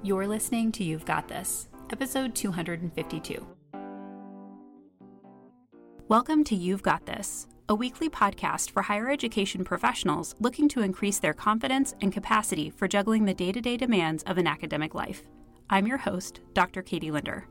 [0.00, 3.44] You're listening to You've Got This, episode 252.
[6.06, 11.18] Welcome to You've Got This, a weekly podcast for higher education professionals looking to increase
[11.18, 15.24] their confidence and capacity for juggling the day to day demands of an academic life.
[15.68, 16.80] I'm your host, Dr.
[16.80, 17.48] Katie Linder.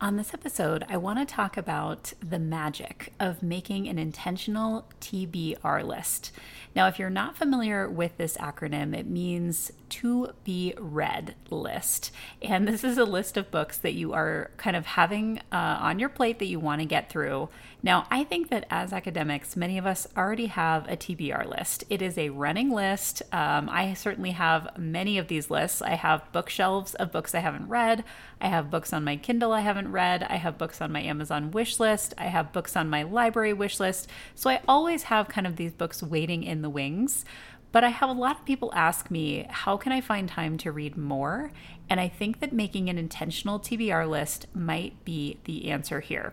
[0.00, 5.82] On this episode, I want to talk about the magic of making an intentional TBR
[5.82, 6.30] list.
[6.76, 12.12] Now, if you're not familiar with this acronym, it means to be read list.
[12.40, 15.98] And this is a list of books that you are kind of having uh, on
[15.98, 17.48] your plate that you want to get through.
[17.82, 21.84] Now, I think that as academics, many of us already have a TBR list.
[21.88, 23.22] It is a running list.
[23.32, 25.80] Um, I certainly have many of these lists.
[25.80, 28.04] I have bookshelves of books I haven't read.
[28.40, 30.22] I have books on my Kindle I haven't read.
[30.22, 32.14] I have books on my Amazon wish list.
[32.18, 34.08] I have books on my library wish list.
[34.34, 37.24] So I always have kind of these books waiting in the wings.
[37.70, 40.72] But I have a lot of people ask me, how can I find time to
[40.72, 41.50] read more?
[41.90, 46.32] And I think that making an intentional TBR list might be the answer here.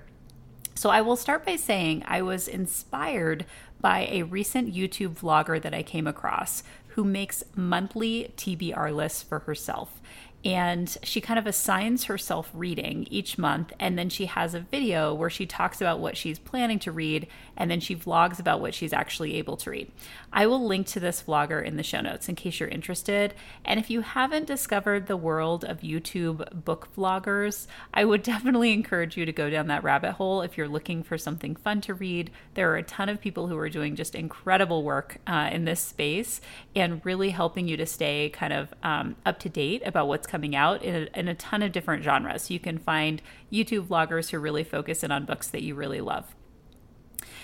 [0.75, 3.45] So I will start by saying I was inspired
[3.81, 9.39] by a recent YouTube vlogger that I came across who makes monthly TBR lists for
[9.39, 10.01] herself
[10.45, 15.11] and she kind of assigns herself reading each month and then she has a video
[15.11, 17.25] where she talks about what she's planning to read
[17.57, 19.91] and then she vlogs about what she's actually able to read.
[20.31, 23.33] I will link to this vlogger in the show notes in case you're interested.
[23.63, 29.17] And if you haven't discovered the world of YouTube book vloggers, I would definitely encourage
[29.17, 32.29] you to go down that rabbit hole if you're looking for something fun to read.
[32.53, 35.79] There are a ton of people who are doing just incredible work uh, in this
[35.79, 36.39] space
[36.75, 40.34] and really helping you to stay kind of um, up to date about what's coming
[40.55, 42.43] out in a, in a ton of different genres.
[42.43, 46.01] So you can find YouTube vloggers who really focus in on books that you really
[46.01, 46.35] love.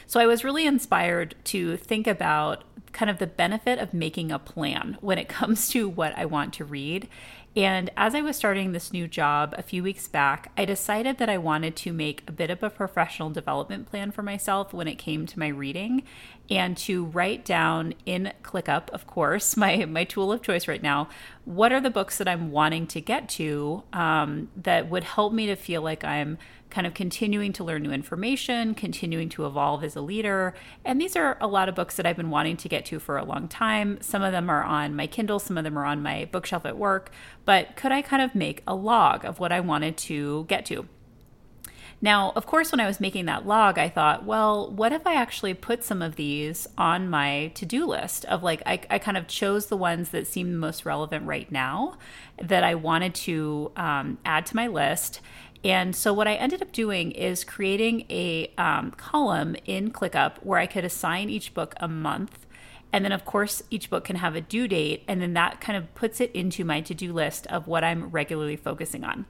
[0.05, 4.39] So I was really inspired to think about kind of the benefit of making a
[4.39, 7.07] plan when it comes to what I want to read.
[7.53, 11.29] And as I was starting this new job a few weeks back, I decided that
[11.29, 14.95] I wanted to make a bit of a professional development plan for myself when it
[14.95, 16.03] came to my reading
[16.49, 21.09] and to write down in ClickUp, of course, my, my tool of choice right now,
[21.45, 25.47] what are the books that I'm wanting to get to um, that would help me
[25.47, 26.37] to feel like I'm
[26.69, 30.53] kind of continuing to learn new information, continuing to evolve as a leader.
[30.85, 33.17] And these are a lot of books that I've been wanting to get to for
[33.17, 33.97] a long time.
[34.01, 36.77] Some of them are on my Kindle, some of them are on my bookshelf at
[36.77, 37.11] work.
[37.43, 40.87] But could I kind of make a log of what I wanted to get to?
[42.03, 45.13] Now, of course, when I was making that log, I thought, well, what if I
[45.13, 49.17] actually put some of these on my to do list of like, I, I, kind
[49.17, 51.97] of chose the ones that seemed the most relevant right now
[52.41, 55.21] that I wanted to um, add to my list.
[55.63, 60.57] And so, what I ended up doing is creating a um, column in ClickUp where
[60.57, 62.47] I could assign each book a month.
[62.93, 65.77] And then, of course, each book can have a due date, and then that kind
[65.77, 69.25] of puts it into my to do list of what I'm regularly focusing on.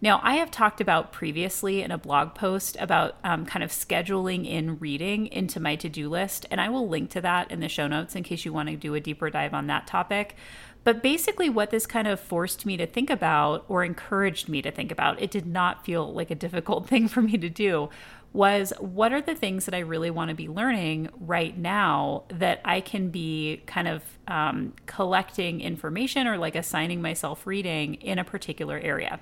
[0.00, 4.48] Now, I have talked about previously in a blog post about um, kind of scheduling
[4.48, 7.68] in reading into my to do list, and I will link to that in the
[7.68, 10.36] show notes in case you want to do a deeper dive on that topic.
[10.84, 14.70] But basically, what this kind of forced me to think about or encouraged me to
[14.70, 17.90] think about, it did not feel like a difficult thing for me to do,
[18.32, 22.60] was what are the things that I really want to be learning right now that
[22.64, 28.24] I can be kind of um, collecting information or like assigning myself reading in a
[28.24, 29.20] particular area.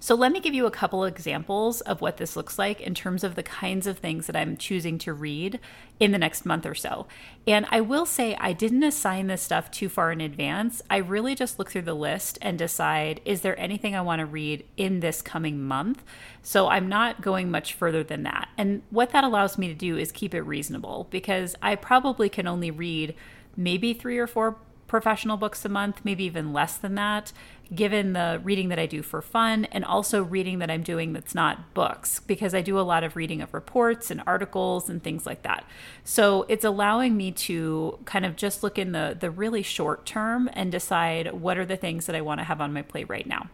[0.00, 3.24] So, let me give you a couple examples of what this looks like in terms
[3.24, 5.58] of the kinds of things that I'm choosing to read
[5.98, 7.06] in the next month or so.
[7.48, 10.82] And I will say, I didn't assign this stuff too far in advance.
[10.88, 14.26] I really just look through the list and decide is there anything I want to
[14.26, 16.04] read in this coming month?
[16.42, 18.48] So, I'm not going much further than that.
[18.56, 22.46] And what that allows me to do is keep it reasonable because I probably can
[22.46, 23.14] only read
[23.56, 24.56] maybe three or four
[24.88, 27.32] professional books a month, maybe even less than that,
[27.72, 31.34] given the reading that I do for fun and also reading that I'm doing that's
[31.34, 35.26] not books, because I do a lot of reading of reports and articles and things
[35.26, 35.64] like that.
[36.02, 40.50] So it's allowing me to kind of just look in the, the really short term
[40.54, 43.26] and decide what are the things that I want to have on my plate right
[43.26, 43.48] now.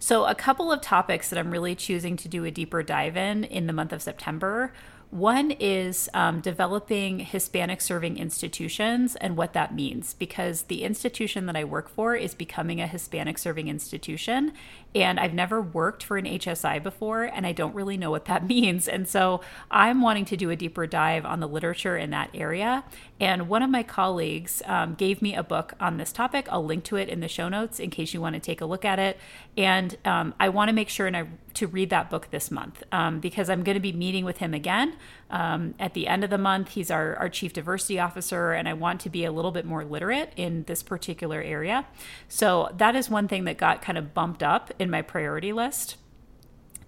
[0.00, 3.44] So, a couple of topics that I'm really choosing to do a deeper dive in
[3.44, 4.72] in the month of September
[5.14, 11.54] one is um, developing Hispanic serving institutions and what that means, because the institution that
[11.54, 14.52] I work for is becoming a Hispanic serving institution.
[14.92, 18.44] And I've never worked for an HSI before, and I don't really know what that
[18.48, 18.88] means.
[18.88, 19.40] And so
[19.70, 22.82] I'm wanting to do a deeper dive on the literature in that area.
[23.20, 26.48] And one of my colleagues um, gave me a book on this topic.
[26.50, 28.66] I'll link to it in the show notes in case you want to take a
[28.66, 29.16] look at it.
[29.56, 32.82] And um, I want to make sure and I to read that book this month
[32.90, 34.96] um, because I'm going to be meeting with him again
[35.30, 36.70] um, at the end of the month.
[36.70, 39.84] He's our, our chief diversity officer, and I want to be a little bit more
[39.84, 41.86] literate in this particular area.
[42.28, 45.96] So that is one thing that got kind of bumped up in my priority list.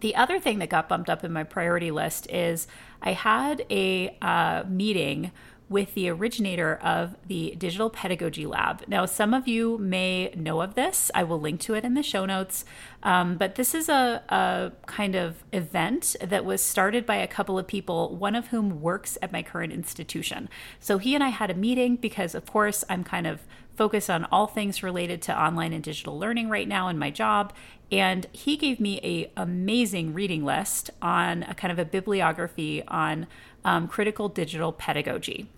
[0.01, 2.67] The other thing that got bumped up in my priority list is
[3.01, 5.31] I had a uh, meeting
[5.69, 8.85] with the originator of the Digital Pedagogy Lab.
[8.87, 11.11] Now, some of you may know of this.
[11.15, 12.65] I will link to it in the show notes.
[13.03, 17.59] Um, but this is a, a kind of event that was started by a couple
[17.59, 20.49] of people, one of whom works at my current institution.
[20.79, 23.41] So he and I had a meeting because, of course, I'm kind of
[23.77, 27.53] focused on all things related to online and digital learning right now in my job
[27.93, 33.27] and he gave me a amazing reading list on a kind of a bibliography on
[33.65, 35.49] um, critical digital pedagogy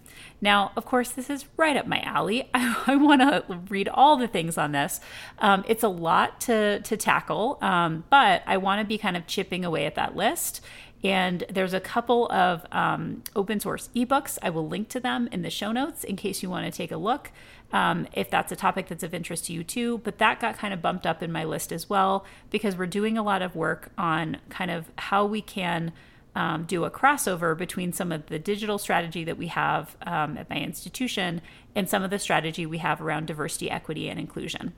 [0.40, 2.48] now, of course, this is right up my alley.
[2.54, 5.00] I, I want to read all the things on this.
[5.38, 9.26] Um, it's a lot to, to tackle, um, but I want to be kind of
[9.26, 10.60] chipping away at that list.
[11.04, 14.38] And there's a couple of um, open source ebooks.
[14.42, 16.90] I will link to them in the show notes in case you want to take
[16.90, 17.30] a look
[17.72, 19.98] um, if that's a topic that's of interest to you too.
[19.98, 23.16] But that got kind of bumped up in my list as well because we're doing
[23.16, 25.92] a lot of work on kind of how we can
[26.34, 30.48] um, do a crossover between some of the digital strategy that we have um, at
[30.48, 31.40] my institution
[31.74, 34.72] and some of the strategy we have around diversity, equity, and inclusion.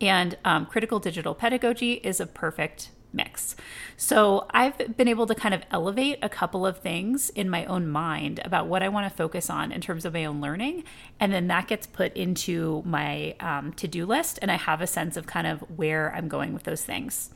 [0.00, 3.56] And um, critical digital pedagogy is a perfect mix.
[3.96, 7.88] So I've been able to kind of elevate a couple of things in my own
[7.88, 10.84] mind about what I want to focus on in terms of my own learning.
[11.18, 14.86] And then that gets put into my um, to do list, and I have a
[14.86, 17.30] sense of kind of where I'm going with those things.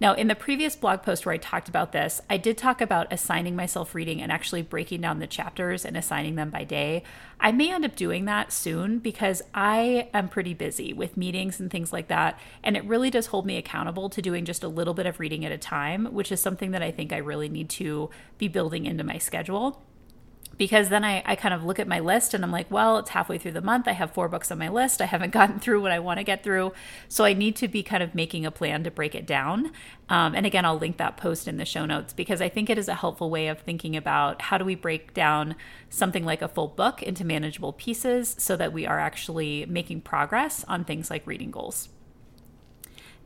[0.00, 3.12] Now, in the previous blog post where I talked about this, I did talk about
[3.12, 7.04] assigning myself reading and actually breaking down the chapters and assigning them by day.
[7.38, 11.70] I may end up doing that soon because I am pretty busy with meetings and
[11.70, 12.38] things like that.
[12.64, 15.44] And it really does hold me accountable to doing just a little bit of reading
[15.44, 18.86] at a time, which is something that I think I really need to be building
[18.86, 19.80] into my schedule
[20.56, 23.10] because then I, I kind of look at my list and I'm like, well, it's
[23.10, 23.88] halfway through the month.
[23.88, 25.00] I have four books on my list.
[25.00, 26.72] I haven't gotten through what I want to get through.
[27.08, 29.72] So I need to be kind of making a plan to break it down.
[30.08, 32.78] Um, and again, I'll link that post in the show notes because I think it
[32.78, 35.54] is a helpful way of thinking about how do we break down
[35.88, 40.64] something like a full book into manageable pieces so that we are actually making progress
[40.68, 41.88] on things like reading goals.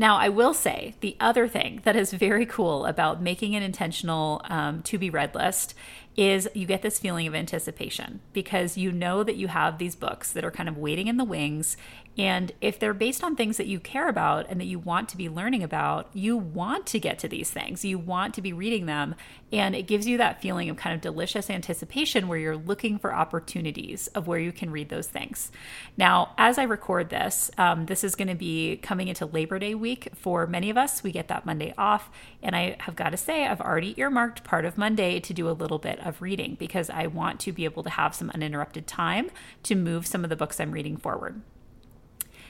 [0.01, 4.41] Now, I will say the other thing that is very cool about making an intentional
[4.45, 5.75] um, to be read list
[6.19, 10.33] is you get this feeling of anticipation because you know that you have these books
[10.33, 11.77] that are kind of waiting in the wings.
[12.19, 15.17] And if they're based on things that you care about and that you want to
[15.17, 17.85] be learning about, you want to get to these things.
[17.85, 19.15] You want to be reading them.
[19.53, 23.15] And it gives you that feeling of kind of delicious anticipation where you're looking for
[23.15, 25.53] opportunities of where you can read those things.
[25.97, 29.77] Now, as I record this, um, this is going to be coming into Labor Day
[29.77, 31.05] week for many of us.
[31.05, 32.11] We get that Monday off.
[32.43, 35.53] And I have got to say, I've already earmarked part of Monday to do a
[35.53, 39.31] little bit of reading because I want to be able to have some uninterrupted time
[39.65, 41.43] to move some of the books I'm reading forward.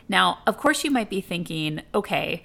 [0.08, 2.42] Now, of course, you might be thinking, okay,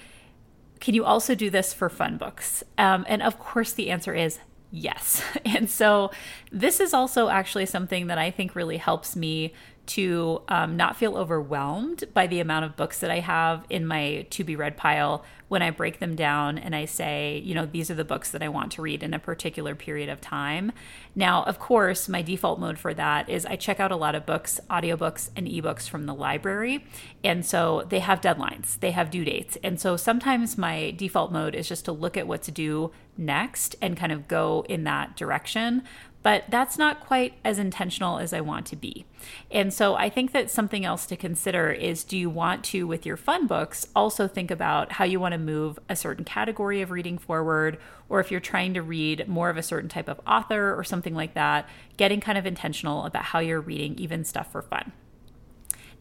[0.80, 2.64] can you also do this for fun books?
[2.78, 4.40] Um, and of course, the answer is
[4.70, 5.24] yes.
[5.46, 6.12] And so,
[6.52, 9.54] this is also actually something that I think really helps me
[9.86, 14.26] to um, not feel overwhelmed by the amount of books that I have in my
[14.30, 17.92] to be read pile when I break them down and I say, you know, these
[17.92, 20.72] are the books that I want to read in a particular period of time.
[21.16, 24.26] Now, of course, my default mode for that is I check out a lot of
[24.26, 26.86] books, audiobooks, and ebooks from the library.
[27.24, 29.58] And so they have deadlines, they have due dates.
[29.64, 33.76] And so sometimes my default mode is just to look at what to do next
[33.82, 35.84] and kind of go in that direction
[36.24, 39.06] but that's not quite as intentional as I want to be.
[39.52, 43.06] And so I think that something else to consider is do you want to, with
[43.06, 46.92] your fun books, also think about how you want to move a certain category of
[46.92, 47.78] reading forward,
[48.08, 51.14] or if you're trying to read more of a certain type of author or something
[51.14, 54.94] like that, getting kind of intentional about how you're reading even stuff for fun.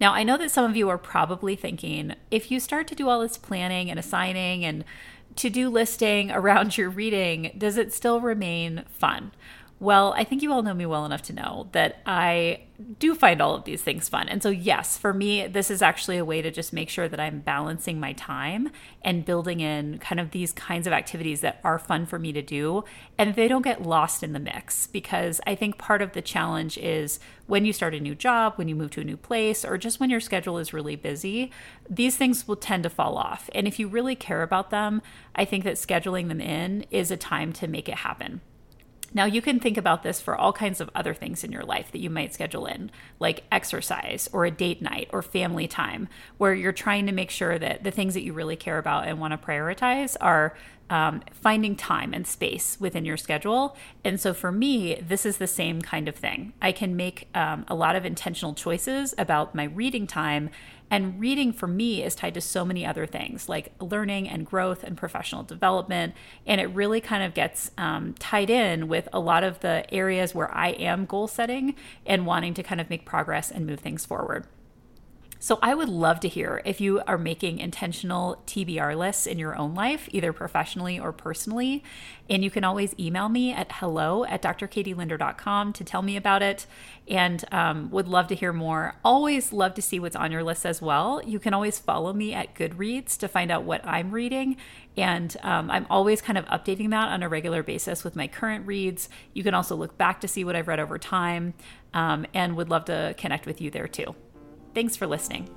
[0.00, 3.09] Now, I know that some of you are probably thinking if you start to do
[3.09, 4.85] all this planning and assigning and
[5.37, 9.33] to do listing around your reading, does it still remain fun?
[9.83, 12.61] Well, I think you all know me well enough to know that I
[13.01, 14.29] do find all of these things fun.
[14.29, 17.19] And so, yes, for me, this is actually a way to just make sure that
[17.19, 18.71] I'm balancing my time
[19.05, 22.43] and building in kind of these kinds of activities that are fun for me to
[22.43, 22.85] do.
[23.19, 26.79] And they don't get lost in the mix because I think part of the challenge
[26.79, 29.79] is when you start a new job, when you move to a new place, or
[29.79, 31.51] just when your schedule is really busy,
[31.91, 33.51] these things will tend to fall off.
[33.53, 35.03] And if you really care about them,
[35.35, 38.43] I think that scheduling them in is a time to make it happen.
[39.14, 41.92] Now, you can think about this for all kinds of other things in your life
[41.92, 46.54] that you might schedule in, like exercise or a date night or family time, where
[46.54, 49.33] you're trying to make sure that the things that you really care about and want
[49.33, 50.57] to prioritize are
[50.90, 53.76] um, finding time and space within your schedule.
[54.04, 56.52] And so for me, this is the same kind of thing.
[56.61, 60.50] I can make um, a lot of intentional choices about my reading time.
[60.93, 64.85] And reading for me is tied to so many other things like learning and growth
[64.85, 66.13] and professional development.
[66.47, 70.35] And it really kind of gets um, tied in with a lot of the areas
[70.35, 74.05] where I am goal setting and wanting to kind of make progress and move things
[74.05, 74.47] forward.
[75.43, 79.59] So I would love to hear if you are making intentional TBR lists in your
[79.59, 81.83] own life, either professionally or personally.
[82.31, 86.67] And you can always email me at hello at drkatielinder.com to tell me about it.
[87.09, 88.95] And um, would love to hear more.
[89.05, 91.21] Always love to see what's on your list as well.
[91.27, 94.57] You can always follow me at Goodreads to find out what I'm reading.
[94.97, 98.65] And um, I'm always kind of updating that on a regular basis with my current
[98.65, 99.09] reads.
[99.35, 101.55] You can also look back to see what I've read over time
[101.93, 104.15] um, and would love to connect with you there too.
[104.75, 105.49] Thanks for listening.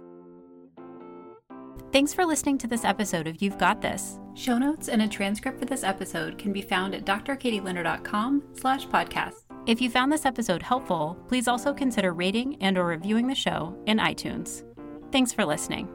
[1.92, 4.20] Thanks for listening to this episode of You've Got This.
[4.34, 9.46] Show notes and a transcript for this episode can be found at drkatielinder.com slash podcast.
[9.66, 13.82] If you found this episode helpful, please also consider rating and or reviewing the show
[13.86, 14.64] in iTunes.
[15.12, 15.88] Thanks for listening.